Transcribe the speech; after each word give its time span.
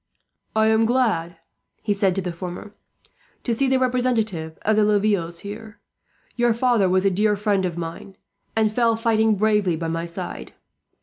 "I 0.55 0.65
am 0.65 0.87
glad," 0.87 1.37
he 1.83 1.93
said 1.93 2.15
to 2.15 2.23
the 2.23 2.31
former, 2.33 2.73
"to 3.43 3.53
see 3.53 3.67
the 3.67 3.77
representative 3.77 4.57
of 4.63 4.75
the 4.75 4.83
Lavilles 4.83 5.41
here. 5.41 5.79
Your 6.35 6.55
father 6.55 6.89
was 6.89 7.05
a 7.05 7.11
dear 7.11 7.35
friend 7.35 7.65
of 7.65 7.77
mine, 7.77 8.17
and 8.55 8.73
fell 8.73 8.95
fighting 8.95 9.35
bravely 9.35 9.75
by 9.75 9.89
my 9.89 10.07
side. 10.07 10.53